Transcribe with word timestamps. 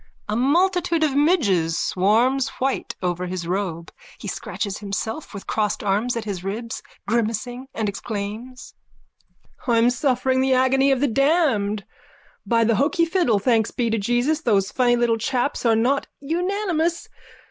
_(A 0.27 0.35
multitude 0.35 1.03
of 1.03 1.13
midges 1.15 1.77
swarms 1.77 2.47
white 2.57 2.95
over 3.03 3.27
his 3.27 3.45
robe. 3.47 3.91
He 4.17 4.27
scratches 4.27 4.79
himself 4.79 5.31
with 5.31 5.45
crossed 5.45 5.83
arms 5.83 6.17
at 6.17 6.23
his 6.25 6.43
ribs, 6.43 6.81
grimacing, 7.07 7.67
and 7.75 7.87
exclaims:)_ 7.87 8.73
I'm 9.71 9.91
suffering 9.91 10.41
the 10.41 10.55
agony 10.55 10.89
of 10.91 11.01
the 11.01 11.07
damned. 11.07 11.85
By 12.47 12.63
the 12.63 12.73
hoky 12.77 13.05
fiddle, 13.07 13.37
thanks 13.37 13.69
be 13.69 13.91
to 13.91 13.99
Jesus 13.99 14.41
those 14.41 14.71
funny 14.71 14.95
little 14.95 15.19
chaps 15.19 15.67
are 15.67 15.75
not 15.75 16.07
unanimous. 16.19 17.07